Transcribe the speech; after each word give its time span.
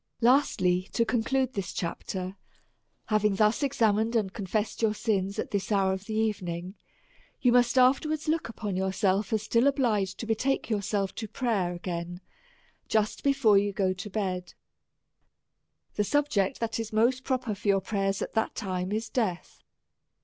Lastly, 0.21 0.89
to 0.93 1.05
conclude 1.05 1.53
this 1.53 1.71
chapter: 1.71 2.35
Having 3.09 3.35
thus 3.35 3.61
ex 3.61 3.77
amined 3.77 4.15
and 4.15 4.33
confessed 4.33 4.81
your 4.81 4.95
sins 4.95 5.37
at 5.37 5.51
this 5.51 5.71
hour 5.71 5.93
of 5.93 6.05
the 6.05 6.15
evening, 6.15 6.73
you 7.39 7.51
must 7.51 7.75
iiftcrwards 7.75 8.27
look 8.27 8.49
upon 8.49 8.75
yourself 8.75 9.31
as 9.31 9.43
still 9.43 9.67
obliged 9.67 10.17
to 10.17 10.25
betake 10.25 10.71
yourself 10.71 11.13
to 11.13 11.27
prayer 11.27 11.73
again 11.75 12.19
just 12.87 13.23
before 13.23 13.59
you 13.59 13.71
go 13.73 13.93
to 13.93 14.09
bed. 14.09 14.55
The 15.93 16.03
subject 16.03 16.59
that 16.61 16.79
is 16.79 16.91
most 16.91 17.23
pro 17.23 17.37
per 17.37 17.53
for 17.53 17.67
your 17.67 17.79
prayers, 17.81 18.23
at 18.23 18.33
that 18.33 18.55
time, 18.55 18.91
is 18.91 19.07
death. 19.07 19.61